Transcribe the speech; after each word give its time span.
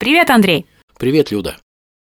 Привет, 0.00 0.30
Андрей. 0.30 0.64
Привет, 0.98 1.30
Люда. 1.30 1.58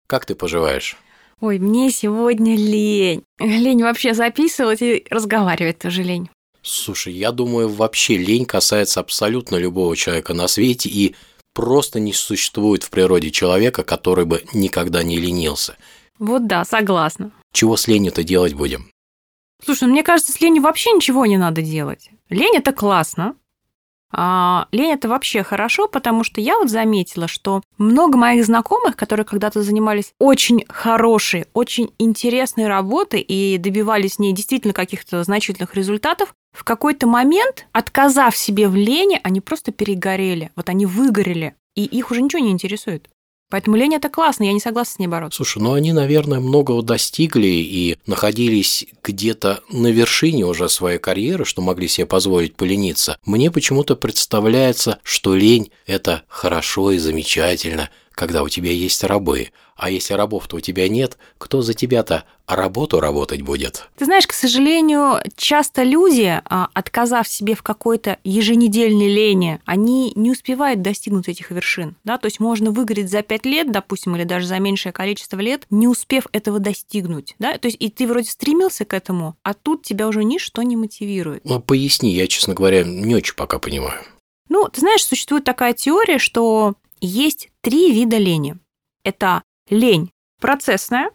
Как 0.05 0.27
ты 0.27 0.35
поживаешь? 0.35 0.97
Ой, 1.41 1.57
мне 1.57 1.89
сегодня 1.89 2.55
лень. 2.55 3.23
Лень 3.39 3.81
вообще 3.81 4.13
записывать 4.13 4.83
и 4.83 5.03
разговаривать 5.09 5.79
тоже 5.79 6.03
лень. 6.03 6.29
Слушай, 6.61 7.13
я 7.13 7.31
думаю, 7.31 7.69
вообще 7.69 8.17
лень 8.17 8.45
касается 8.45 8.99
абсолютно 8.99 9.55
любого 9.55 9.95
человека 9.95 10.35
на 10.35 10.47
свете, 10.47 10.89
и 10.89 11.15
просто 11.55 11.99
не 11.99 12.13
существует 12.13 12.83
в 12.83 12.91
природе 12.91 13.31
человека, 13.31 13.83
который 13.83 14.25
бы 14.25 14.43
никогда 14.53 15.01
не 15.01 15.17
ленился. 15.17 15.75
Вот 16.19 16.45
да, 16.45 16.65
согласна. 16.65 17.31
Чего 17.51 17.77
с 17.77 17.87
ленью-то 17.87 18.23
делать 18.23 18.53
будем? 18.53 18.91
Слушай, 19.65 19.85
ну 19.85 19.93
мне 19.93 20.03
кажется, 20.03 20.31
с 20.31 20.39
ленью 20.39 20.61
вообще 20.61 20.91
ничего 20.91 21.25
не 21.25 21.37
надо 21.37 21.63
делать. 21.63 22.11
Лень 22.29 22.57
это 22.57 22.73
классно. 22.73 23.33
А, 24.11 24.67
лень 24.71 24.91
это 24.93 25.09
вообще 25.09 25.43
хорошо, 25.43 25.87
потому 25.87 26.23
что 26.23 26.39
я 26.39 26.57
вот 26.57 26.69
заметила, 26.69 27.27
что 27.27 27.61
много 27.77 28.17
моих 28.17 28.45
знакомых, 28.45 28.95
которые 28.95 29.25
когда-то 29.25 29.61
занимались 29.63 30.13
очень 30.19 30.63
хорошей, 30.69 31.45
очень 31.53 31.91
интересной 31.99 32.67
работой 32.67 33.21
и 33.21 33.57
добивались 33.57 34.13
с 34.13 34.19
ней 34.19 34.33
действительно 34.33 34.73
каких-то 34.73 35.23
значительных 35.23 35.75
результатов, 35.75 36.33
в 36.53 36.63
какой-то 36.63 37.05
момент, 37.05 37.67
отказав 37.71 38.35
себе 38.35 38.67
в 38.67 38.75
лени, 38.75 39.19
они 39.23 39.41
просто 39.41 39.71
перегорели. 39.71 40.51
Вот 40.55 40.69
они 40.69 40.85
выгорели, 40.85 41.55
и 41.75 41.83
их 41.83 42.09
уже 42.09 42.21
ничего 42.21 42.41
не 42.41 42.51
интересует. 42.51 43.09
Поэтому 43.49 43.77
лень 43.77 43.95
это 43.95 44.09
классно, 44.09 44.43
я 44.43 44.51
не 44.51 44.59
согласна 44.59 44.95
с 44.95 44.99
ней 44.99 45.07
бороться. 45.07 45.37
Слушай, 45.37 45.61
ну 45.61 45.73
они, 45.73 45.93
наверное, 45.93 46.39
многого 46.39 46.81
достигли 46.81 47.47
и 47.47 47.97
находились 48.05 48.85
где-то 49.03 49.61
на 49.71 49.87
вершине 49.87 50.45
уже 50.45 50.67
своей 50.67 50.99
карьеры, 50.99 51.45
что 51.45 51.61
могли 51.61 51.87
себе 51.87 52.05
позволить 52.05 52.55
полениться. 52.55 53.17
Мне 53.25 53.49
почему-то 53.49 53.95
представляется, 53.95 54.99
что 55.03 55.35
лень– 55.35 55.71
это 55.85 56.23
хорошо 56.27 56.91
и 56.91 56.97
замечательно, 56.97 57.89
когда 58.17 58.41
у 58.41 58.49
тебя 58.49 58.71
есть 58.71 59.03
рабы. 59.03 59.51
А 59.75 59.91
если 59.91 60.15
рабов-то 60.15 60.55
у 60.55 60.59
тебя 60.59 60.89
нет, 60.89 61.19
кто 61.37 61.61
за 61.61 61.75
тебя-то 61.75 62.23
работу 62.47 62.99
работать 62.99 63.43
будет? 63.43 63.87
Ты 63.95 64.05
знаешь, 64.05 64.25
к 64.25 64.33
сожалению, 64.33 65.21
часто 65.35 65.83
люди, 65.83 66.41
а, 66.45 66.67
отказав 66.73 67.27
себе 67.27 67.53
в 67.53 67.61
какой-то 67.61 68.17
еженедельной 68.23 69.07
лени, 69.07 69.59
они 69.65 70.13
не 70.15 70.31
успевают 70.31 70.81
достигнуть 70.81 71.29
этих 71.29 71.51
вершин. 71.51 71.95
Да? 72.03 72.17
То 72.17 72.25
есть 72.25 72.39
можно 72.39 72.71
выгореть 72.71 73.11
за 73.11 73.21
пять 73.21 73.45
лет, 73.45 73.71
допустим, 73.71 74.15
или 74.15 74.23
даже 74.23 74.47
за 74.47 74.57
меньшее 74.57 74.93
количество 74.93 75.39
лет, 75.39 75.67
не 75.69 75.87
успев 75.87 76.25
этого 76.31 76.57
достигнуть. 76.57 77.35
Да? 77.37 77.55
То 77.59 77.67
есть 77.67 77.77
и 77.79 77.91
ты 77.91 78.07
вроде 78.07 78.31
стремился 78.31 78.83
к 78.83 78.95
этому, 78.95 79.35
а 79.43 79.53
тут 79.53 79.83
тебя 79.83 80.07
уже 80.07 80.23
ничто 80.23 80.63
не 80.63 80.75
мотивирует. 80.75 81.45
Ну, 81.45 81.59
поясни, 81.59 82.11
я, 82.15 82.25
честно 82.25 82.55
говоря, 82.55 82.83
не 82.83 83.13
очень 83.13 83.35
пока 83.35 83.59
понимаю. 83.59 84.01
Ну, 84.49 84.67
ты 84.69 84.81
знаешь, 84.81 85.05
существует 85.05 85.43
такая 85.43 85.73
теория, 85.73 86.17
что 86.17 86.73
есть 87.01 87.49
три 87.61 87.91
вида 87.91 88.17
лени. 88.17 88.57
Это 89.03 89.43
лень 89.69 90.11
процессная, 90.39 91.11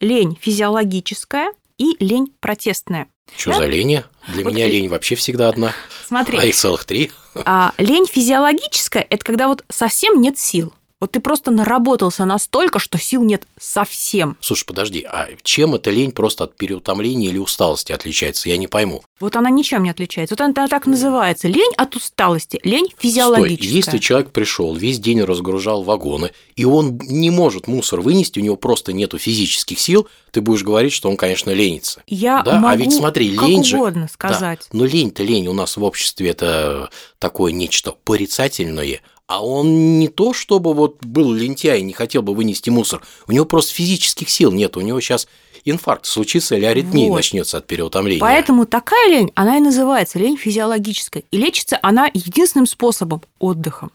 лень 0.00 0.38
физиологическая 0.40 1.52
и 1.78 1.96
лень 2.02 2.34
протестная. 2.40 3.08
Что 3.36 3.52
да? 3.52 3.56
за 3.58 3.66
лень? 3.66 4.02
Для 4.28 4.44
вот 4.44 4.52
меня 4.52 4.68
лень 4.68 4.88
вообще 4.88 5.14
всегда 5.14 5.48
одна. 5.48 5.72
Смотри. 6.06 6.38
А 6.38 6.44
их 6.44 6.54
целых 6.54 6.84
три. 6.84 7.10
А, 7.34 7.72
лень 7.78 8.06
физиологическая– 8.06 9.06
это 9.10 9.24
когда 9.24 9.48
вот 9.48 9.64
совсем 9.68 10.20
нет 10.20 10.38
сил. 10.38 10.72
Вот 11.00 11.12
ты 11.12 11.20
просто 11.20 11.50
наработался 11.50 12.26
настолько, 12.26 12.78
что 12.78 12.98
сил 12.98 13.22
нет 13.22 13.44
совсем. 13.58 14.36
Слушай, 14.40 14.66
подожди, 14.66 15.02
а 15.02 15.28
чем 15.42 15.74
эта 15.74 15.90
лень 15.90 16.12
просто 16.12 16.44
от 16.44 16.56
переутомления 16.56 17.30
или 17.30 17.38
усталости 17.38 17.92
отличается? 17.92 18.50
Я 18.50 18.58
не 18.58 18.66
пойму. 18.66 19.02
Вот 19.18 19.34
она 19.34 19.48
ничем 19.48 19.82
не 19.82 19.90
отличается. 19.90 20.34
Вот 20.34 20.42
она 20.42 20.68
так 20.68 20.86
называется. 20.86 21.48
Лень 21.48 21.72
от 21.78 21.96
усталости, 21.96 22.60
лень 22.64 22.88
физиологическая. 22.98 23.66
Стой, 23.66 23.76
если 23.76 23.98
человек 23.98 24.30
пришел, 24.30 24.74
весь 24.74 24.98
день 24.98 25.22
разгружал 25.22 25.84
вагоны, 25.84 26.32
и 26.54 26.66
он 26.66 26.98
не 26.98 27.30
может 27.30 27.66
мусор 27.66 28.02
вынести, 28.02 28.38
у 28.38 28.42
него 28.42 28.56
просто 28.56 28.92
нету 28.92 29.16
физических 29.16 29.78
сил, 29.78 30.06
ты 30.32 30.42
будешь 30.42 30.62
говорить, 30.62 30.92
что 30.92 31.08
он, 31.08 31.16
конечно, 31.16 31.50
ленится. 31.50 32.02
Я 32.06 32.42
да? 32.42 32.56
могу 32.56 32.66
а 32.68 32.76
ведь 32.76 32.92
смотри, 32.92 33.34
как 33.34 33.48
лень 33.48 33.64
же... 33.64 33.76
угодно 33.76 34.06
сказать. 34.12 34.60
Да, 34.70 34.78
но 34.78 34.84
лень-то 34.84 35.22
лень 35.22 35.48
у 35.48 35.54
нас 35.54 35.78
в 35.78 35.82
обществе 35.82 36.28
это 36.28 36.90
такое 37.18 37.52
нечто 37.52 37.94
порицательное, 38.04 39.00
а 39.30 39.44
он 39.44 40.00
не 40.00 40.08
то, 40.08 40.32
чтобы 40.32 40.74
вот 40.74 41.04
был 41.04 41.32
лентяй 41.32 41.78
и 41.78 41.84
не 41.84 41.92
хотел 41.92 42.20
бы 42.20 42.34
вынести 42.34 42.68
мусор. 42.68 43.00
У 43.28 43.32
него 43.32 43.44
просто 43.44 43.72
физических 43.72 44.28
сил 44.28 44.50
нет. 44.50 44.76
У 44.76 44.80
него 44.80 45.00
сейчас 45.00 45.28
инфаркт 45.64 46.06
случится 46.06 46.56
или 46.56 46.64
аритмия 46.64 47.08
вот. 47.08 47.14
начнется 47.14 47.58
от 47.58 47.66
переутомления. 47.68 48.20
Поэтому 48.20 48.66
такая 48.66 49.08
лень, 49.08 49.30
она 49.36 49.58
и 49.58 49.60
называется 49.60 50.18
лень 50.18 50.36
физиологическая. 50.36 51.22
И 51.30 51.36
лечится 51.36 51.78
она 51.80 52.10
единственным 52.12 52.66
способом– 52.66 53.22
отдыхом. 53.38 53.92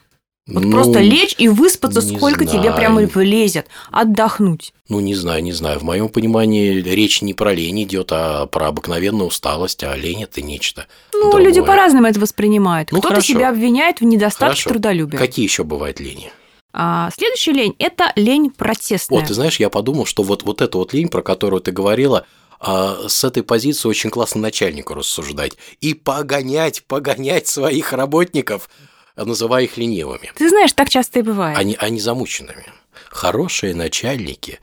Вот 0.48 0.64
ну, 0.64 0.72
просто 0.74 1.00
лечь 1.00 1.34
и 1.40 1.48
выспаться, 1.48 2.02
сколько 2.02 2.44
знаю. 2.44 2.62
тебе 2.62 2.72
прямо 2.72 3.02
влезет, 3.02 3.66
отдохнуть. 3.90 4.74
Ну, 4.90 5.00
не 5.00 5.16
знаю, 5.16 5.42
не 5.42 5.54
знаю. 5.54 5.80
В 5.80 5.84
моем 5.84 6.08
понимании 6.08 6.82
речь 6.82 7.24
не 7.24 7.34
про 7.34 7.52
лень 7.52 7.82
идет, 7.82 8.10
а 8.12 8.46
про 8.46 8.68
обыкновенную 8.68 9.30
усталость, 9.30 9.84
а 9.84 9.96
лень 9.96 10.22
это 10.22 10.44
нечто. 10.44 10.86
Ну, 11.14 11.32
другое. 11.32 11.46
люди 11.46 11.62
по-разному 11.62 12.06
это 12.06 12.20
воспринимают. 12.20 12.92
Ну, 12.92 13.00
Кто-то 13.00 13.16
хорошо. 13.16 13.34
себя 13.34 13.50
обвиняет 13.50 14.02
в 14.02 14.04
недостатке 14.04 14.62
Хорошо. 14.62 14.70
трудолюбия. 14.70 15.18
Какие 15.18 15.46
еще 15.46 15.64
бывают 15.64 16.00
лени? 16.00 16.32
А, 16.74 17.10
следующая 17.18 17.54
лень– 17.54 17.76
это 17.80 18.14
лень 18.16 18.52
протестная. 18.52 19.18
Вот, 19.18 19.28
ты 19.28 19.34
знаешь, 19.34 19.60
я 19.60 19.72
подумал, 19.72 20.06
что 20.06 20.22
вот, 20.22 20.44
вот 20.44 20.62
эта 20.62 20.78
вот 20.78 20.94
лень, 20.94 21.08
про 21.08 21.24
которую 21.24 21.62
ты 21.62 21.72
говорила, 21.72 22.28
а, 22.60 23.08
с 23.08 23.24
этой 23.24 23.42
позиции 23.42 23.90
очень 23.90 24.12
классно 24.12 24.42
начальнику 24.42 24.94
рассуждать 24.94 25.54
и 25.82 25.96
погонять, 25.96 26.84
погонять 26.84 27.48
своих 27.48 27.94
работников– 27.94 28.70
называя 29.16 29.64
их 29.64 29.78
ленивыми. 29.78 30.31
Ты 30.36 30.50
знаешь, 30.50 30.74
так 30.74 30.90
часто 30.90 31.20
и 31.20 31.22
бывает. 31.22 31.58
Они, 31.58 31.76
они 31.80 32.00
замученными. 32.00 32.66
Хорошие 33.09 33.74
начальники. 33.74 34.59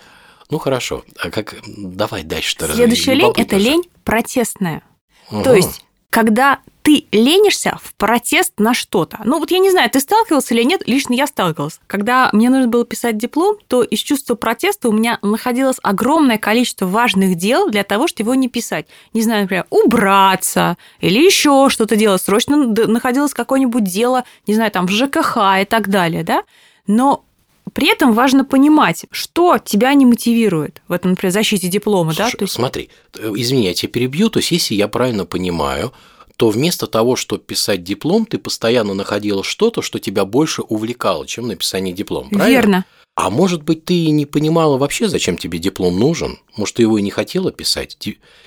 Ну 0.50 0.58
хорошо, 0.58 1.04
а 1.18 1.30
как 1.30 1.54
давай 1.66 2.22
дальше 2.24 2.56
Следующая 2.58 3.14
лень 3.14 3.32
это 3.36 3.56
лень 3.56 3.82
протестная. 4.04 4.82
Угу. 5.30 5.42
То 5.42 5.54
есть, 5.54 5.84
когда 6.12 6.58
ты 6.82 7.06
ленишься 7.10 7.78
в 7.82 7.94
протест 7.94 8.52
на 8.58 8.74
что-то. 8.74 9.20
Ну 9.24 9.38
вот 9.38 9.50
я 9.50 9.60
не 9.60 9.70
знаю, 9.70 9.88
ты 9.88 9.98
сталкивался 9.98 10.52
или 10.52 10.62
нет, 10.62 10.82
лично 10.86 11.14
я 11.14 11.26
сталкивалась. 11.26 11.80
Когда 11.86 12.28
мне 12.34 12.50
нужно 12.50 12.68
было 12.68 12.84
писать 12.84 13.16
диплом, 13.16 13.56
то 13.66 13.82
из 13.82 14.00
чувства 14.00 14.34
протеста 14.34 14.90
у 14.90 14.92
меня 14.92 15.18
находилось 15.22 15.78
огромное 15.82 16.36
количество 16.36 16.84
важных 16.84 17.36
дел 17.36 17.70
для 17.70 17.82
того, 17.82 18.08
чтобы 18.08 18.32
его 18.32 18.34
не 18.34 18.48
писать. 18.48 18.88
Не 19.14 19.22
знаю, 19.22 19.42
например, 19.42 19.64
убраться 19.70 20.76
или 21.00 21.18
еще 21.18 21.68
что-то 21.70 21.96
делать. 21.96 22.20
Срочно 22.20 22.56
находилось 22.56 23.32
какое-нибудь 23.32 23.84
дело, 23.84 24.24
не 24.46 24.54
знаю, 24.54 24.70
там 24.70 24.86
в 24.86 24.90
ЖКХ 24.90 25.38
и 25.62 25.64
так 25.64 25.88
далее, 25.88 26.24
да? 26.24 26.42
Но 26.86 27.24
при 27.72 27.90
этом 27.90 28.12
важно 28.12 28.44
понимать, 28.44 29.06
что 29.10 29.58
тебя 29.58 29.94
не 29.94 30.06
мотивирует 30.06 30.82
в 30.88 30.92
этом, 30.92 31.12
например, 31.12 31.32
защите 31.32 31.68
диплома. 31.68 32.12
Слушай, 32.12 32.32
да? 32.32 32.38
То 32.38 32.44
есть... 32.44 32.54
Смотри, 32.54 32.90
э, 33.18 33.32
извини, 33.36 33.64
я 33.64 33.74
тебя 33.74 33.90
перебью. 33.90 34.30
То 34.30 34.38
есть, 34.38 34.50
если 34.50 34.74
я 34.74 34.88
правильно 34.88 35.24
понимаю, 35.24 35.92
то 36.36 36.48
вместо 36.48 36.86
того, 36.86 37.16
чтобы 37.16 37.42
писать 37.42 37.84
диплом, 37.84 38.26
ты 38.26 38.38
постоянно 38.38 38.94
находила 38.94 39.44
что-то, 39.44 39.82
что 39.82 39.98
тебя 39.98 40.24
больше 40.24 40.62
увлекало, 40.62 41.26
чем 41.26 41.48
написание 41.48 41.94
диплома. 41.94 42.30
Правильно? 42.30 42.50
Верно. 42.50 42.84
А 43.14 43.28
может 43.28 43.62
быть, 43.62 43.84
ты 43.84 44.08
не 44.08 44.24
понимала 44.24 44.78
вообще, 44.78 45.06
зачем 45.06 45.36
тебе 45.36 45.58
диплом 45.58 45.98
нужен? 45.98 46.38
Может, 46.56 46.76
ты 46.76 46.82
его 46.82 46.96
и 46.96 47.02
не 47.02 47.10
хотела 47.10 47.52
писать? 47.52 47.98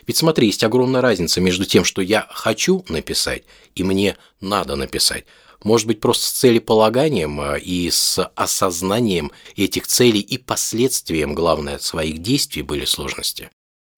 Ведь 0.07 0.17
смотри, 0.17 0.47
есть 0.47 0.63
огромная 0.63 1.01
разница 1.01 1.39
между 1.39 1.65
тем, 1.65 1.83
что 1.83 2.01
я 2.01 2.27
хочу 2.31 2.83
написать, 2.89 3.43
и 3.75 3.83
мне 3.83 4.17
надо 4.41 4.75
написать. 4.75 5.25
Может 5.63 5.87
быть, 5.87 5.99
просто 5.99 6.25
с 6.25 6.31
целеполаганием 6.31 7.39
а, 7.39 7.55
и 7.55 7.89
с 7.89 8.23
осознанием 8.35 9.31
этих 9.55 9.87
целей 9.87 10.19
и 10.19 10.37
последствием, 10.37 11.33
главное, 11.33 11.79
своих 11.79 12.19
действий 12.19 12.61
были 12.61 12.85
сложности. 12.85 13.49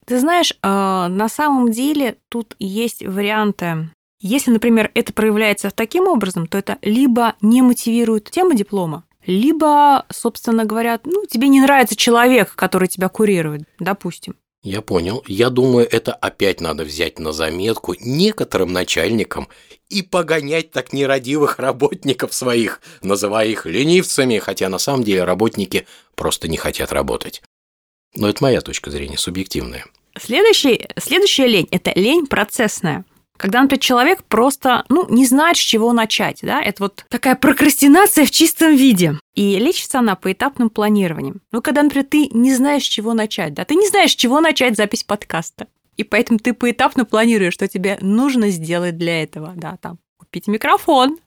Ты 0.05 0.19
знаешь, 0.19 0.53
а, 0.61 1.09
на 1.09 1.27
самом 1.27 1.71
деле 1.71 2.17
тут 2.29 2.55
есть 2.59 3.03
варианты. 3.05 3.89
Если, 4.21 4.51
например, 4.51 4.91
это 4.93 5.11
проявляется 5.11 5.69
таким 5.69 6.07
образом, 6.07 6.47
то 6.47 6.57
это 6.57 6.77
либо 6.81 7.35
не 7.41 7.61
мотивирует 7.61 8.31
тему 8.31 8.53
диплома, 8.53 9.03
либо, 9.27 10.05
собственно 10.09 10.65
говоря, 10.65 10.99
ну, 11.03 11.25
тебе 11.25 11.49
не 11.49 11.61
нравится 11.61 11.95
человек, 11.95 12.55
который 12.55 12.87
тебя 12.87 13.09
курирует, 13.09 13.63
допустим. 13.77 14.35
Я 14.63 14.81
понял. 14.81 15.23
Я 15.27 15.49
думаю, 15.49 15.87
это 15.89 16.13
опять 16.13 16.61
надо 16.61 16.83
взять 16.83 17.19
на 17.19 17.31
заметку 17.31 17.93
некоторым 17.99 18.73
начальникам 18.73 19.47
и 19.89 20.01
погонять 20.01 20.71
так 20.71 20.93
нерадивых 20.93 21.59
работников 21.59 22.33
своих, 22.33 22.81
называя 23.01 23.47
их 23.47 23.65
ленивцами, 23.65 24.39
хотя 24.39 24.67
на 24.69 24.77
самом 24.79 25.03
деле 25.03 25.23
работники 25.23 25.85
просто 26.15 26.47
не 26.47 26.57
хотят 26.57 26.91
работать. 26.91 27.43
Но 28.15 28.27
это 28.27 28.43
моя 28.43 28.61
точка 28.61 28.89
зрения, 28.89 29.17
субъективная. 29.17 29.85
Следующий, 30.19 30.87
следующая 30.97 31.47
лень– 31.47 31.67
это 31.71 31.91
лень 31.95 32.25
процессная. 32.25 33.05
Когда, 33.37 33.61
например, 33.61 33.79
человек 33.79 34.23
просто 34.23 34.83
ну, 34.89 35.07
не 35.09 35.25
знает, 35.25 35.57
с 35.57 35.59
чего 35.59 35.93
начать. 35.93 36.39
Да? 36.41 36.61
Это 36.61 36.83
вот 36.83 37.05
такая 37.09 37.35
прокрастинация 37.35 38.25
в 38.25 38.31
чистом 38.31 38.75
виде. 38.75 39.19
И 39.35 39.57
лечится 39.57 39.99
она 39.99 40.15
по 40.15 40.31
этапным 40.31 40.69
планированиям. 40.69 41.41
Ну, 41.51 41.61
когда, 41.61 41.83
например, 41.83 42.05
ты 42.09 42.27
не 42.31 42.53
знаешь, 42.53 42.83
с 42.83 42.87
чего 42.87 43.13
начать. 43.13 43.53
Да? 43.53 43.65
Ты 43.65 43.75
не 43.75 43.87
знаешь, 43.87 44.11
с 44.11 44.15
чего 44.15 44.41
начать 44.41 44.75
запись 44.75 45.03
подкаста. 45.03 45.67
И 45.95 46.03
поэтому 46.03 46.39
ты 46.39 46.53
поэтапно 46.53 47.05
планируешь, 47.05 47.53
что 47.53 47.67
тебе 47.67 47.97
нужно 48.01 48.49
сделать 48.49 48.97
для 48.97 49.23
этого. 49.23 49.53
Да, 49.55 49.77
там, 49.81 49.97
купить 50.17 50.47
микрофон, 50.47 51.17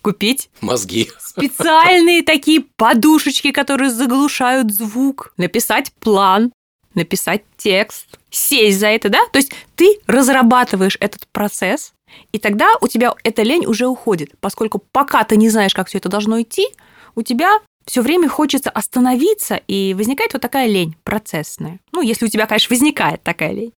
купить 0.00 0.50
Мозги. 0.60 1.10
специальные 1.18 2.22
такие 2.22 2.62
подушечки, 2.76 3.52
которые 3.52 3.90
заглушают 3.90 4.72
звук, 4.72 5.32
написать 5.36 5.92
план, 6.00 6.52
написать 6.98 7.42
текст, 7.56 8.18
сесть 8.30 8.78
за 8.78 8.88
это, 8.88 9.08
да? 9.08 9.20
То 9.32 9.38
есть 9.38 9.52
ты 9.76 9.98
разрабатываешь 10.06 10.96
этот 11.00 11.26
процесс, 11.28 11.92
и 12.32 12.38
тогда 12.38 12.74
у 12.80 12.88
тебя 12.88 13.14
эта 13.24 13.42
лень 13.42 13.66
уже 13.66 13.86
уходит, 13.86 14.32
поскольку 14.40 14.78
пока 14.92 15.24
ты 15.24 15.36
не 15.36 15.48
знаешь, 15.48 15.74
как 15.74 15.88
все 15.88 15.98
это 15.98 16.08
должно 16.08 16.40
идти, 16.42 16.66
у 17.14 17.22
тебя 17.22 17.58
все 17.86 18.02
время 18.02 18.28
хочется 18.28 18.68
остановиться, 18.70 19.56
и 19.66 19.94
возникает 19.94 20.32
вот 20.34 20.42
такая 20.42 20.66
лень 20.68 20.94
процессная. 21.04 21.80
Ну, 21.92 22.02
если 22.02 22.26
у 22.26 22.28
тебя, 22.28 22.46
конечно, 22.46 22.68
возникает 22.74 23.22
такая 23.22 23.52
лень. 23.52 23.72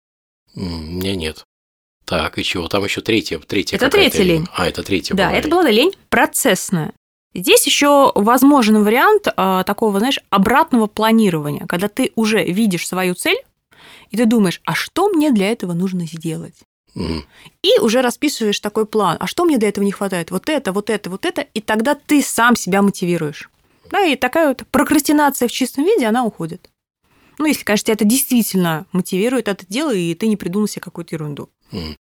У 0.55 0.61
меня 0.61 1.15
нет. 1.15 1.43
Так, 2.05 2.39
и 2.39 2.43
чего? 2.43 2.67
Там 2.67 2.83
еще 2.83 3.01
третья, 3.01 3.37
третья 3.37 3.75
Это 3.77 3.89
третья 3.89 4.23
лень. 4.23 4.47
А, 4.55 4.67
это 4.67 4.81
третья 4.81 5.13
Да, 5.13 5.27
была 5.27 5.37
это 5.37 5.47
лень. 5.47 5.51
была 5.55 5.69
лень 5.69 5.91
процессная. 6.09 6.91
Здесь 7.33 7.65
еще 7.65 8.11
возможен 8.15 8.83
вариант 8.83 9.27
а, 9.35 9.63
такого, 9.63 9.99
знаешь, 9.99 10.19
обратного 10.29 10.87
планирования, 10.87 11.65
когда 11.67 11.87
ты 11.87 12.11
уже 12.15 12.43
видишь 12.43 12.87
свою 12.87 13.13
цель, 13.13 13.37
и 14.09 14.17
ты 14.17 14.25
думаешь, 14.25 14.61
а 14.65 14.73
что 14.73 15.09
мне 15.09 15.31
для 15.31 15.51
этого 15.51 15.73
нужно 15.73 16.05
сделать? 16.05 16.55
Мгм. 16.95 17.23
И 17.61 17.79
уже 17.79 18.01
расписываешь 18.01 18.59
такой 18.59 18.85
план. 18.85 19.17
А 19.19 19.27
что 19.27 19.45
мне 19.45 19.57
для 19.57 19.69
этого 19.69 19.85
не 19.85 19.91
хватает? 19.91 20.31
Вот 20.31 20.49
это, 20.49 20.71
вот 20.71 20.89
это, 20.89 21.09
вот 21.09 21.25
это. 21.25 21.41
И 21.41 21.61
тогда 21.61 21.95
ты 21.95 22.21
сам 22.23 22.55
себя 22.55 22.81
мотивируешь. 22.81 23.49
Да, 23.91 24.03
и 24.03 24.15
такая 24.15 24.49
вот 24.49 24.63
прокрастинация 24.71 25.47
в 25.47 25.51
чистом 25.51 25.83
виде, 25.85 26.05
она 26.05 26.25
уходит. 26.25 26.69
Ну, 27.37 27.45
если, 27.45 27.63
конечно, 27.63 27.85
тебя 27.85 27.93
это 27.93 28.05
действительно 28.05 28.85
мотивирует 28.91 29.47
это 29.47 29.65
дело, 29.67 29.93
и 29.93 30.13
ты 30.13 30.27
не 30.27 30.35
придумал 30.35 30.67
себе 30.67 30.81
какую-то 30.81 31.15
ерунду. 31.15 31.49
М. 31.71 31.95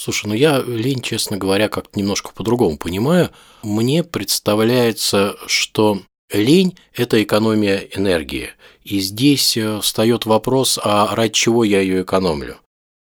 Слушай, 0.00 0.28
ну 0.28 0.34
я 0.34 0.62
лень, 0.62 1.02
честно 1.02 1.36
говоря, 1.36 1.68
как-то 1.68 1.98
немножко 1.98 2.32
по-другому 2.32 2.78
понимаю. 2.78 3.28
Мне 3.62 4.02
представляется, 4.02 5.36
что 5.46 6.00
лень– 6.32 6.78
это 6.94 7.22
экономия 7.22 7.86
энергии. 7.94 8.48
И 8.82 9.00
здесь 9.00 9.58
э, 9.58 9.78
встает 9.82 10.24
вопрос, 10.24 10.78
а 10.82 11.14
ради 11.14 11.34
чего 11.34 11.64
я 11.64 11.82
ее 11.82 12.00
экономлю? 12.00 12.56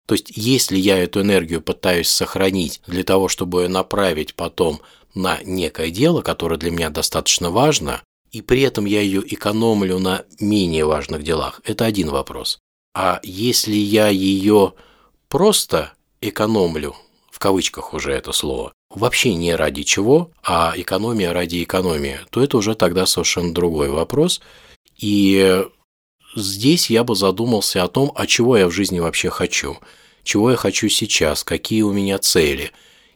То 0.08 0.16
есть, 0.16 0.32
если 0.34 0.76
я 0.76 0.98
эту 0.98 1.20
энергию 1.20 1.60
пытаюсь 1.60 2.08
сохранить 2.08 2.80
для 2.88 3.04
того, 3.04 3.28
чтобы 3.28 3.62
ее 3.62 3.68
направить 3.68 4.34
потом 4.34 4.80
на 5.14 5.38
некое 5.44 5.90
дело, 5.90 6.22
которое 6.22 6.56
для 6.56 6.72
меня 6.72 6.90
достаточно 6.90 7.52
важно, 7.52 8.02
и 8.32 8.42
при 8.42 8.62
этом 8.62 8.84
я 8.84 9.00
ее 9.00 9.22
экономлю 9.24 10.00
на 10.00 10.24
менее 10.40 10.84
важных 10.84 11.22
делах, 11.22 11.60
это 11.62 11.84
один 11.84 12.10
вопрос. 12.10 12.58
А 12.96 13.20
если 13.22 13.76
я 13.76 14.08
ее 14.08 14.72
просто 15.28 15.92
экономлю, 16.20 16.94
в 17.30 17.38
кавычках 17.38 17.94
уже 17.94 18.12
это 18.12 18.32
слово, 18.32 18.72
вообще 18.90 19.34
не 19.34 19.54
ради 19.54 19.82
чего, 19.82 20.30
а 20.42 20.74
экономия 20.76 21.32
ради 21.32 21.62
экономии, 21.62 22.20
то 22.30 22.42
это 22.42 22.58
уже 22.58 22.74
тогда 22.74 23.06
совершенно 23.06 23.54
другой 23.54 23.88
вопрос. 23.90 24.40
И 24.98 25.64
здесь 26.34 26.90
я 26.90 27.04
бы 27.04 27.14
задумался 27.14 27.82
о 27.82 27.88
том, 27.88 28.12
а 28.14 28.26
чего 28.26 28.56
я 28.56 28.66
в 28.66 28.72
жизни 28.72 29.00
вообще 29.00 29.30
хочу, 29.30 29.78
чего 30.22 30.50
я 30.50 30.56
хочу 30.56 30.88
сейчас, 30.88 31.44
какие 31.44 31.82
у 31.82 31.92
меня 31.92 32.18
цели. 32.18 32.72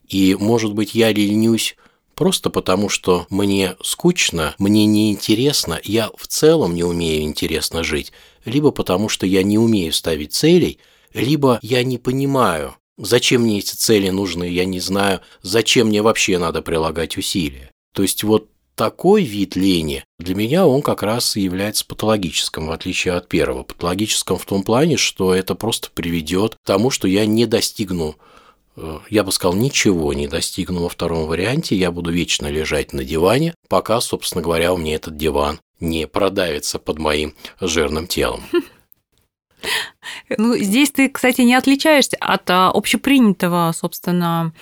И, 0.08 0.36
может 0.38 0.74
быть, 0.74 0.94
я 0.94 1.12
ленюсь 1.12 1.76
просто 2.14 2.50
потому, 2.50 2.88
что 2.88 3.26
мне 3.30 3.76
скучно, 3.82 4.54
мне 4.58 4.86
неинтересно, 4.86 5.80
я 5.84 6.10
в 6.16 6.26
целом 6.26 6.74
не 6.74 6.84
умею 6.84 7.22
интересно 7.22 7.82
жить, 7.82 8.12
либо 8.44 8.70
потому, 8.70 9.08
что 9.08 9.26
я 9.26 9.42
не 9.42 9.58
умею 9.58 9.92
ставить 9.92 10.32
целей, 10.32 10.78
либо 11.12 11.58
я 11.62 11.82
не 11.84 11.98
понимаю, 11.98 12.76
зачем 12.96 13.42
мне 13.42 13.58
эти 13.58 13.74
цели 13.74 14.10
нужны, 14.10 14.44
я 14.44 14.64
не 14.64 14.80
знаю, 14.80 15.20
зачем 15.42 15.88
мне 15.88 16.02
вообще 16.02 16.38
надо 16.38 16.62
прилагать 16.62 17.16
усилия. 17.16 17.70
То 17.92 18.02
есть 18.02 18.24
вот 18.24 18.48
такой 18.74 19.22
вид 19.22 19.56
лени 19.56 20.04
для 20.18 20.34
меня 20.34 20.66
он 20.66 20.82
как 20.82 21.02
раз 21.02 21.36
и 21.36 21.40
является 21.40 21.86
патологическим, 21.86 22.66
в 22.66 22.72
отличие 22.72 23.14
от 23.14 23.28
первого. 23.28 23.62
Патологическим 23.62 24.36
в 24.36 24.44
том 24.44 24.62
плане, 24.62 24.96
что 24.96 25.34
это 25.34 25.54
просто 25.54 25.90
приведет 25.94 26.56
к 26.56 26.66
тому, 26.66 26.90
что 26.90 27.06
я 27.06 27.26
не 27.26 27.46
достигну 27.46 28.16
э, 28.76 28.98
я 29.10 29.22
бы 29.22 29.32
сказал, 29.32 29.54
ничего 29.54 30.12
не 30.12 30.26
достигну 30.26 30.82
во 30.82 30.88
втором 30.88 31.26
варианте, 31.26 31.76
я 31.76 31.90
буду 31.90 32.10
вечно 32.10 32.48
лежать 32.48 32.92
на 32.92 33.04
диване, 33.04 33.54
пока, 33.68 34.00
собственно 34.00 34.42
говоря, 34.42 34.72
у 34.72 34.76
меня 34.76 34.96
этот 34.96 35.16
диван 35.16 35.60
не 35.80 36.06
продавится 36.06 36.78
под 36.78 36.98
моим 36.98 37.34
жирным 37.60 38.06
телом. 38.06 38.42
Ну, 40.38 40.56
здесь 40.56 40.90
ты, 40.90 41.08
кстати, 41.08 41.42
не 41.42 41.54
отличаешься 41.54 42.16
от 42.20 42.48
а, 42.50 42.70
общепринятого, 42.70 43.72
собственно, 43.74 44.52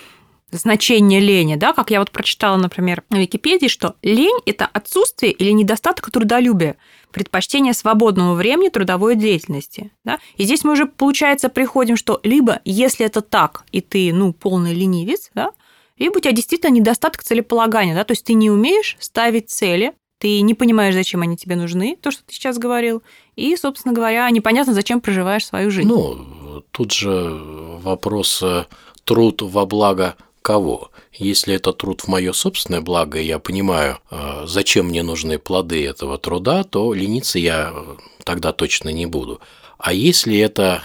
значения 0.53 1.21
лени, 1.21 1.57
да, 1.57 1.73
как 1.73 1.91
я 1.91 1.99
вот 1.99 2.11
прочитала, 2.11 2.57
например, 2.57 3.03
на 3.11 3.17
Википедии, 3.17 3.69
что 3.69 3.97
лень– 4.03 4.39
это 4.47 4.67
отсутствие 4.67 5.33
или 5.33 5.51
недостаток 5.51 6.11
трудолюбия, 6.11 6.77
предпочтение 7.11 7.73
свободного 7.73 8.35
времени 8.35 8.69
трудовой 8.69 9.17
деятельности, 9.17 9.91
да. 10.05 10.19
И 10.37 10.45
здесь 10.45 10.65
мы 10.65 10.73
уже, 10.73 10.87
получается, 10.87 11.49
приходим, 11.49 11.97
что 11.97 12.21
либо, 12.23 12.61
если 12.65 13.07
это 13.07 13.23
так, 13.23 13.65
и 13.73 13.81
ты, 13.81 14.13
ну, 14.13 14.33
полный 14.33 14.75
ленивец, 14.75 15.31
да, 15.35 15.53
либо 15.99 16.19
у 16.19 16.21
тебя 16.21 16.33
действительно 16.33 16.71
недостаток 16.71 17.23
целеполагания, 17.23 17.95
да, 17.95 18.05
то 18.05 18.13
есть 18.13 18.25
ты 18.25 18.35
не 18.35 18.51
умеешь 18.51 18.97
ставить 18.99 19.51
цели, 19.51 19.93
ты 20.23 20.41
не 20.41 20.55
понимаешь, 20.55 20.95
зачем 20.95 21.23
они 21.23 21.37
тебе 21.37 21.57
нужны, 21.57 21.99
то, 22.01 22.13
что 22.13 22.23
ты 22.23 22.33
сейчас 22.33 22.57
говорил, 22.57 23.03
и, 23.35 23.57
собственно 23.57 23.93
говоря, 23.93 24.31
непонятно, 24.31 24.73
зачем 24.73 25.01
проживаешь 25.01 25.45
свою 25.45 25.73
жизнь. 25.73 25.89
Ну, 25.89 26.63
тут 26.71 26.93
же 26.93 27.41
вопрос 27.83 28.41
э, 28.41 28.67
труд 29.03 29.43
во 29.43 29.67
благо 29.67 30.15
кого? 30.41 30.93
Если 31.13 31.57
это 31.57 31.73
труд 31.73 32.03
в 32.03 32.09
мое 32.09 32.33
собственное 32.35 32.81
благо, 32.81 33.19
и 33.19 33.27
я 33.27 33.41
понимаю, 33.41 33.99
э, 34.13 34.45
зачем 34.47 34.91
мне 34.91 35.03
нужны 35.03 35.41
плоды 35.41 35.85
этого 35.85 36.19
труда, 36.19 36.63
то 36.63 36.95
лениться 36.95 37.41
я 37.41 37.73
э, 37.75 37.97
тогда 38.23 38.53
точно 38.53 38.91
не 38.91 39.07
буду. 39.07 39.41
А 39.77 39.93
если 39.93 40.39
это 40.39 40.85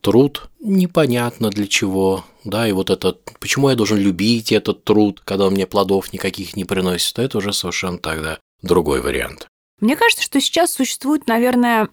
труд 0.00 0.50
непонятно 0.58 1.50
для 1.50 1.68
чего, 1.68 2.24
да, 2.42 2.66
и 2.66 2.72
вот 2.72 2.90
этот, 2.90 3.20
почему 3.38 3.68
я 3.70 3.76
должен 3.76 3.98
любить 3.98 4.50
этот 4.50 4.82
труд, 4.82 5.22
когда 5.24 5.46
он 5.46 5.52
мне 5.52 5.68
плодов 5.68 6.12
никаких 6.12 6.56
не 6.56 6.64
приносит, 6.64 7.14
то 7.14 7.22
это 7.22 7.38
уже 7.38 7.52
совершенно 7.52 7.98
тогда 7.98 8.40
другой 8.62 9.00
вариант. 9.00 9.48
Мне 9.80 9.96
кажется, 9.96 10.22
что 10.22 10.40
сейчас 10.40 10.70
существует, 10.70 11.26
наверное, 11.26 11.88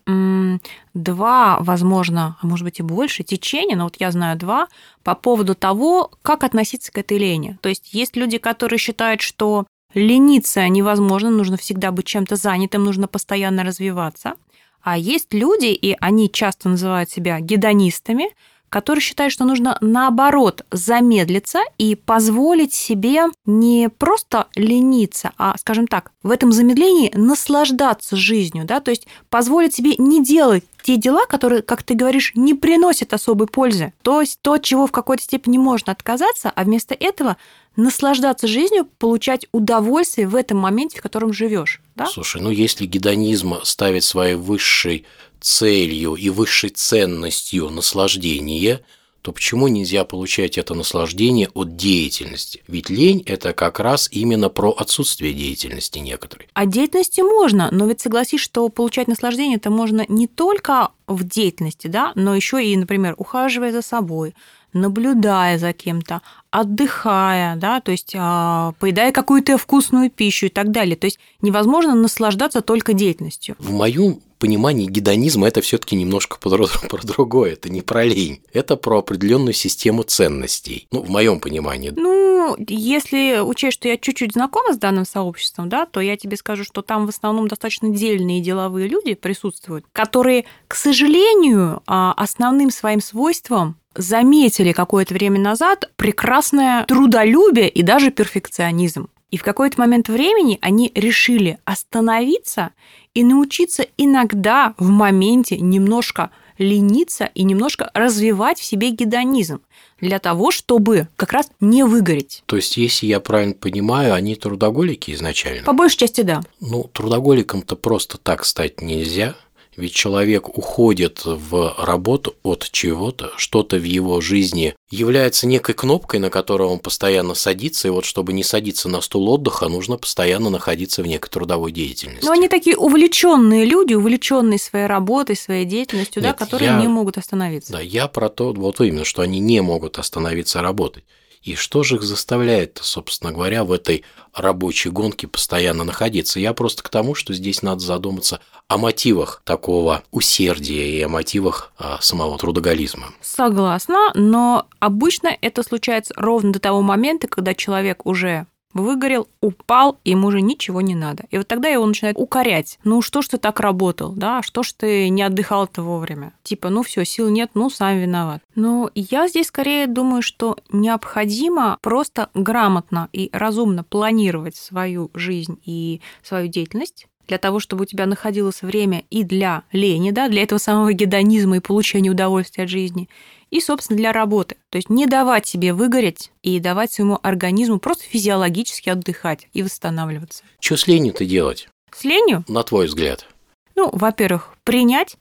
два, 0.94 1.58
возможно, 1.60 2.38
а 2.40 2.46
может 2.46 2.64
быть 2.64 2.80
и 2.80 2.84
больше 2.84 3.24
течения, 3.24 3.76
но 3.76 3.86
вот 3.86 3.96
я 3.98 4.12
знаю 4.12 4.38
два, 4.38 4.68
по 5.04 5.16
поводу 5.16 5.56
того, 5.56 6.12
как 6.22 6.44
относиться 6.44 6.92
к 6.92 7.00
этой 7.00 7.18
лени. 7.18 7.58
То 7.62 7.70
есть 7.70 7.92
есть 7.92 8.16
люди, 8.16 8.38
которые 8.38 8.78
считают, 8.78 9.22
что 9.22 9.66
лениться 9.96 10.68
невозможно, 10.68 11.32
нужно 11.32 11.58
всегда 11.58 11.92
быть 11.92 12.06
чем-то 12.06 12.36
занятым, 12.36 12.84
нужно 12.84 13.08
постоянно 13.08 13.64
развиваться. 13.64 14.36
А 14.84 14.96
есть 14.96 15.34
люди, 15.34 15.68
и 15.68 15.98
они 16.00 16.32
часто 16.32 16.70
называют 16.70 17.10
себя 17.10 17.40
гедонистами, 17.40 18.30
которые 18.70 19.02
считают, 19.02 19.34
что 19.34 19.46
нужно 19.46 19.78
наоборот 19.82 20.66
замедлиться 20.72 21.60
и 21.78 21.96
позволить 21.96 22.74
себе 22.74 23.26
не 23.46 23.90
просто 23.90 24.48
лениться, 24.56 25.32
а, 25.38 25.56
скажем 25.58 25.88
так, 25.88 26.12
в 26.24 26.32
этом 26.32 26.52
замедлении 26.52 27.12
наслаждаться 27.16 28.16
жизнью, 28.16 28.66
да, 28.66 28.80
то 28.80 28.92
есть 28.92 29.08
позволить 29.30 29.74
себе 29.74 29.96
не 29.98 30.24
делать 30.24 30.64
те 30.82 30.96
дела, 30.96 31.26
которые, 31.26 31.62
как 31.62 31.84
ты 31.84 31.94
говоришь, 31.94 32.32
не 32.36 32.54
приносят 32.54 33.14
особой 33.14 33.48
пользы. 33.48 33.94
То 34.02 34.22
есть 34.22 34.40
то, 34.42 34.58
чего 34.58 34.88
в 34.88 34.92
какой-то 34.92 35.24
степени 35.24 35.58
можно 35.58 35.92
отказаться, 35.92 36.52
а 36.56 36.64
вместо 36.64 36.94
этого 36.94 37.38
наслаждаться 37.80 38.48
жизнью, 38.48 38.88
получать 38.98 39.48
удовольствие 39.52 40.28
в 40.28 40.36
этом 40.36 40.58
моменте, 40.58 41.00
в 41.00 41.02
котором 41.02 41.34
живешь. 41.34 41.82
Да? 41.96 42.06
Слушай, 42.06 42.42
ну 42.42 42.50
если 42.50 42.86
гедонизм 42.86 43.56
ставит 43.64 44.04
своей 44.04 44.36
высшей 44.36 45.06
целью 45.40 46.16
и 46.16 46.30
высшей 46.30 46.70
ценностью 46.70 47.70
наслаждение, 47.70 48.82
то 49.22 49.32
почему 49.34 49.68
нельзя 49.68 50.06
получать 50.06 50.58
это 50.58 50.74
наслаждение 50.74 51.50
от 51.54 51.76
деятельности? 51.76 52.64
Ведь 52.68 52.90
лень– 52.90 53.22
это 53.26 53.54
как 53.54 53.80
раз 53.80 54.08
именно 54.12 54.50
про 54.50 54.72
отсутствие 54.72 55.34
деятельности 55.34 56.00
некоторой. 56.00 56.48
О 56.54 56.66
деятельности 56.66 57.22
можно, 57.22 57.70
но 57.72 57.86
ведь 57.86 58.02
согласись, 58.02 58.40
что 58.40 58.68
получать 58.70 59.08
наслаждение 59.08 59.58
это 59.58 59.70
можно 59.70 60.06
не 60.08 60.28
только 60.28 60.90
в 61.08 61.24
деятельности, 61.24 61.88
да, 61.88 62.12
но 62.16 62.36
еще 62.36 62.64
и, 62.64 62.76
например, 62.78 63.16
ухаживая 63.18 63.72
за 63.72 63.82
собой, 63.82 64.36
наблюдая 64.74 65.58
за 65.58 65.74
кем-то, 65.74 66.22
отдыхая, 66.52 67.56
да, 67.56 67.80
то 67.80 67.92
есть 67.92 68.14
а, 68.18 68.74
поедая 68.80 69.12
какую-то 69.12 69.58
вкусную 69.58 70.10
пищу 70.10 70.48
и 70.48 70.50
так 70.50 70.72
далее. 70.72 70.96
То 70.96 71.06
есть 71.06 71.20
невозможно 71.42 71.96
наслаждаться 71.96 72.62
только 72.62 72.94
деятельностью. 72.94 73.56
В 73.60 73.72
моем 73.72 74.22
понимании 74.40 74.88
гедонизма 74.88 75.48
это 75.48 75.62
все-таки 75.62 75.96
немножко 75.96 76.40
про, 76.40 76.68
про 76.90 77.02
другое. 77.04 77.54
Это 77.54 77.70
не 77.70 77.82
про 77.82 78.06
лень. 78.06 78.42
Это 78.54 78.78
про 78.78 79.00
определенную 79.00 79.54
систему 79.54 80.04
ценностей. 80.04 80.88
Ну, 80.92 81.02
в 81.02 81.10
моем 81.10 81.40
понимании. 81.40 81.94
Ну, 81.96 82.56
если 82.68 83.40
учесть, 83.40 83.76
что 83.76 83.90
я 83.90 83.98
чуть-чуть 83.98 84.34
знакома 84.34 84.74
с 84.74 84.78
данным 84.78 85.06
сообществом, 85.06 85.70
да, 85.70 85.86
то 85.86 86.00
я 86.00 86.18
тебе 86.18 86.38
скажу, 86.38 86.64
что 86.64 86.82
там 86.82 87.06
в 87.06 87.10
основном 87.10 87.48
достаточно 87.48 87.90
дельные 87.90 88.42
деловые 88.42 88.88
люди 88.88 89.14
присутствуют, 89.14 89.86
которые, 89.92 90.46
к 90.68 90.76
сожалению, 90.76 91.84
а, 91.86 92.14
основным 92.14 92.72
своим 92.72 93.02
свойством 93.02 93.76
заметили 93.96 94.72
какое-то 94.72 95.14
время 95.14 95.40
назад 95.40 95.90
прекрасное 95.96 96.86
трудолюбие 96.86 97.70
и 97.70 97.82
даже 97.82 98.12
перфекционизм. 98.12 99.10
И 99.32 99.38
в 99.38 99.44
какой-то 99.44 99.80
момент 99.80 100.10
времени 100.10 100.58
они 100.62 100.92
решили 100.96 101.60
остановиться 101.66 102.72
и 103.14 103.24
научиться 103.24 103.86
иногда 103.98 104.74
в 104.78 104.90
моменте 104.90 105.58
немножко 105.58 106.32
лениться 106.58 107.30
и 107.34 107.44
немножко 107.44 107.90
развивать 107.94 108.60
в 108.60 108.66
себе 108.66 108.90
гедонизм 108.90 109.62
для 110.02 110.20
того, 110.20 110.52
чтобы 110.52 111.08
как 111.16 111.32
раз 111.32 111.50
не 111.62 111.84
выгореть. 111.84 112.44
То 112.48 112.58
есть, 112.58 112.76
если 112.76 113.06
я 113.06 113.20
правильно 113.20 113.54
понимаю, 113.54 114.14
они 114.14 114.36
трудоголики 114.36 115.12
изначально? 115.12 115.64
По 115.64 115.74
большей 115.74 116.00
части, 116.00 116.22
да. 116.22 116.42
Ну, 116.60 116.90
трудоголиком-то 116.92 117.76
просто 117.76 118.18
так 118.18 118.46
стать 118.46 118.82
нельзя– 118.82 119.36
ведь 119.80 119.94
человек 119.94 120.50
уходит 120.58 121.22
в 121.24 121.76
работу 121.78 122.36
от 122.44 122.70
чего-то, 122.72 123.32
что-то 123.38 123.78
в 123.78 123.84
его 123.84 124.22
жизни 124.22 124.76
является 124.92 125.48
некой 125.48 125.74
кнопкой, 125.74 126.20
на 126.20 126.30
которую 126.30 126.70
он 126.70 126.80
постоянно 126.80 127.34
садится, 127.34 127.88
и 127.88 127.92
вот 127.92 128.06
чтобы 128.06 128.34
не 128.34 128.44
садиться 128.44 128.90
на 128.90 129.02
стул 129.02 129.30
отдыха, 129.30 129.70
нужно 129.70 129.98
постоянно 129.98 130.50
находиться 130.50 131.02
в 131.02 131.08
некой 131.08 131.30
трудовой 131.30 131.72
деятельности. 131.72 132.26
Но 132.26 132.32
они 132.32 132.50
такие 132.50 132.76
увлеченные 132.76 133.66
люди, 133.66 133.94
увлеченные 133.94 134.60
своей 134.60 134.86
работой, 134.86 135.36
своей 135.36 135.66
деятельностью, 135.66 136.22
Нет, 136.22 136.36
да, 136.38 136.46
которые 136.46 136.72
я, 136.72 136.80
не 136.80 136.88
могут 136.88 137.18
остановиться. 137.18 137.72
Да, 137.72 137.82
я 137.82 138.08
про 138.08 138.30
то, 138.30 138.54
вот 138.54 138.82
именно, 138.82 139.06
что 139.06 139.22
они 139.22 139.40
не 139.40 139.62
могут 139.62 139.98
остановиться 139.98 140.62
работать. 140.62 141.04
И 141.42 141.56
что 141.56 141.84
же 141.84 141.96
их 141.96 142.04
заставляет, 142.04 142.80
собственно 142.82 143.32
говоря, 143.32 143.64
в 143.64 143.72
этой 143.72 144.04
рабочей 144.34 144.90
гонке 144.90 145.28
постоянно 145.28 145.84
находиться? 145.84 146.40
Я 146.40 146.54
просто 146.54 146.84
к 146.84 146.90
тому, 146.90 147.16
что 147.16 147.34
здесь 147.34 147.62
надо 147.62 147.80
задуматься 147.80 148.42
о 148.68 148.78
мотивах 148.78 149.42
такого 149.46 150.04
усердия 150.12 150.98
и 150.98 151.02
о 151.02 151.10
мотивах 151.10 151.72
а, 151.78 152.00
самого 152.02 152.38
трудоголизма. 152.38 153.14
Согласна, 153.22 154.12
но 154.16 154.68
обычно 154.80 155.36
это 155.42 155.64
случается 155.64 156.14
ровно 156.18 156.52
до 156.52 156.60
того 156.60 156.82
момента, 156.82 157.28
когда 157.28 157.54
человек 157.54 158.06
уже 158.06 158.46
выгорел, 158.74 159.28
упал, 159.42 159.98
и 160.04 160.12
ему 160.12 160.28
уже 160.28 160.42
ничего 160.42 160.82
не 160.82 160.96
надо. 160.96 161.26
И 161.32 161.38
вот 161.38 161.48
тогда 161.48 161.70
его 161.70 161.86
начинают 161.86 162.18
укорять. 162.18 162.80
Ну 162.84 163.02
что 163.02 163.22
ж 163.22 163.30
ты 163.30 163.38
так 163.38 163.60
работал, 163.60 164.12
да, 164.14 164.42
что 164.42 164.64
ж 164.64 164.74
ты 164.74 165.10
не 165.10 165.24
отдыхал-то 165.24 165.82
вовремя? 165.82 166.34
Типа, 166.44 166.70
ну 166.70 166.84
все, 166.84 167.06
сил 167.06 167.30
нет, 167.30 167.52
ну 167.54 167.70
сам 167.70 167.98
виноват. 167.98 168.42
Но 168.56 168.90
я 168.96 169.28
здесь 169.28 169.48
скорее 169.48 169.88
думаю, 169.88 170.22
что 170.22 170.58
необходимо 170.72 171.78
просто 171.82 172.30
грамотно 172.34 173.10
и 173.14 173.30
разумно 173.34 173.84
планировать 173.84 174.56
свою 174.56 175.10
жизнь 175.14 175.60
и 175.66 176.02
свою 176.24 176.48
деятельность, 176.48 177.08
для 177.30 177.38
того, 177.38 177.60
чтобы 177.60 177.84
у 177.84 177.86
тебя 177.86 178.08
находилось 178.08 178.64
время 178.64 179.04
и 179.12 179.24
для 179.24 179.64
лени, 179.72 180.10
да, 180.10 180.28
для 180.30 180.42
этого 180.42 180.58
самого 180.58 180.92
гедонизма 180.94 181.58
и 181.58 181.62
получения 181.62 182.10
удовольствия 182.10 182.64
от 182.64 182.72
жизни, 182.72 183.08
и, 183.50 183.62
собственно, 183.62 183.98
для 183.98 184.12
работы. 184.12 184.58
То 184.70 184.78
есть 184.78 184.90
не 184.90 185.08
давать 185.08 185.48
себе 185.48 185.74
выгореть 185.74 186.32
и 186.42 186.60
давать 186.60 186.92
своему 186.92 187.20
организму 187.22 187.80
просто 187.80 188.04
физиологически 188.04 188.90
отдыхать 188.90 189.48
и 189.54 189.64
восстанавливаться. 189.64 190.44
Что 190.60 190.78
с 190.78 190.88
ленью-то 190.88 191.26
делать? 191.26 191.70
С 191.92 192.04
ленью? 192.04 192.44
На 192.48 192.64
твой 192.64 192.88
взгляд. 192.88 193.28
Ну, 193.76 193.90
во-первых, 193.92 194.56
принять. 194.64 195.16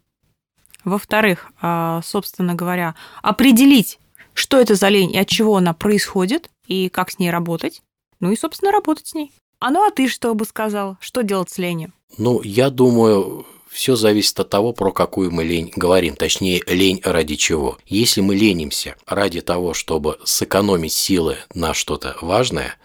Во-вторых, 0.84 1.50
а, 1.60 2.00
собственно 2.02 2.54
говоря, 2.54 2.94
определить, 3.22 3.98
что 4.34 4.60
это 4.60 4.74
за 4.74 4.88
лень 4.88 5.12
и 5.12 5.18
от 5.18 5.28
чего 5.28 5.56
она 5.56 5.74
происходит, 5.74 6.50
и 6.66 6.88
как 6.88 7.10
с 7.10 7.18
ней 7.18 7.30
работать. 7.30 7.82
Ну 8.20 8.30
и, 8.30 8.36
собственно, 8.36 8.72
работать 8.72 9.08
с 9.08 9.14
ней. 9.14 9.32
А 9.60 9.70
ну 9.70 9.86
а 9.86 9.90
ты 9.90 10.08
что 10.08 10.34
бы 10.34 10.44
сказал? 10.44 10.96
Что 11.00 11.22
делать 11.22 11.50
с 11.50 11.58
ленью? 11.58 11.92
Ну, 12.16 12.42
я 12.42 12.70
думаю, 12.70 13.46
все 13.68 13.94
зависит 13.94 14.40
от 14.40 14.50
того, 14.50 14.72
про 14.72 14.90
какую 14.92 15.30
мы 15.30 15.44
лень 15.44 15.72
говорим, 15.76 16.16
точнее, 16.16 16.62
лень 16.66 17.00
ради 17.04 17.36
чего. 17.36 17.78
Если 17.86 18.20
мы 18.20 18.34
ленимся 18.34 18.96
ради 19.06 19.40
того, 19.40 19.74
чтобы 19.74 20.18
сэкономить 20.24 20.92
силы 20.92 21.36
на 21.54 21.74
что-то 21.74 22.16
важное, 22.20 22.76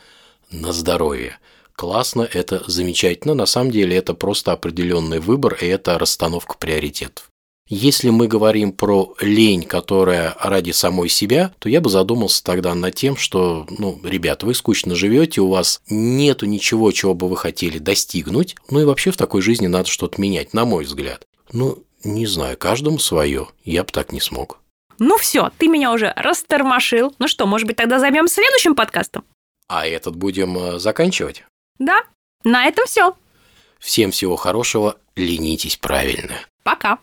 на 0.52 0.72
здоровье, 0.72 1.40
классно, 1.76 2.28
это 2.32 2.64
замечательно. 2.68 3.34
На 3.34 3.46
самом 3.46 3.72
деле 3.72 3.98
это 3.98 4.14
просто 4.14 4.52
определенный 4.52 5.20
выбор, 5.20 5.58
и 5.60 5.66
это 5.66 5.98
расстановка 5.98 6.56
приоритетов. 6.58 7.33
Если 7.76 8.12
мы 8.12 8.28
говорим 8.28 8.72
про 8.72 9.16
лень, 9.20 9.64
которая 9.64 10.38
ради 10.40 10.70
самой 10.70 11.10
себя, 11.10 11.52
то 11.58 11.70
я 11.70 11.82
бы 11.82 11.90
задумался 11.90 12.44
тогда 12.44 12.76
над 12.76 12.94
тем, 12.94 13.18
что, 13.18 13.66
ну, 13.68 14.00
ребят, 14.04 14.44
вы 14.44 14.54
скучно 14.54 14.94
живете, 14.94 15.42
у 15.42 15.50
вас 15.50 15.82
нету 15.90 16.46
ничего, 16.46 16.92
чего 16.92 17.16
бы 17.16 17.28
вы 17.28 17.36
хотели 17.36 17.80
достигнуть, 17.80 18.56
ну 18.70 18.80
и 18.80 18.86
вообще 18.86 19.10
в 19.10 19.18
такой 19.18 19.42
жизни 19.42 19.66
надо 19.66 19.90
что-то 19.90 20.22
менять, 20.22 20.54
на 20.54 20.66
мой 20.66 20.84
взгляд. 20.84 21.26
Ну, 21.52 21.84
не 22.04 22.28
знаю, 22.28 22.58
каждому 22.60 23.00
свое, 23.00 23.48
я 23.66 23.84
бы 23.84 23.92
так 23.92 24.12
не 24.12 24.22
смог. 24.22 24.60
Ну 25.00 25.18
все, 25.18 25.50
ты 25.58 25.68
меня 25.68 25.94
уже 25.94 26.14
растормошил. 26.16 27.16
Ну 27.18 27.28
что, 27.28 27.48
может 27.48 27.66
быть, 27.66 27.78
тогда 27.78 27.98
займемся 27.98 28.36
следующим 28.36 28.76
подкастом? 28.76 29.26
А 29.68 29.88
этот 29.88 30.16
будем 30.16 30.56
э, 30.60 30.80
заканчивать? 30.80 31.44
Да, 31.80 32.04
на 32.44 32.68
этом 32.68 32.86
все. 32.86 33.16
Всем 33.80 34.12
всего 34.12 34.36
хорошего, 34.36 34.98
ленитесь 35.16 35.78
правильно. 35.78 36.36
Пока. 36.64 37.00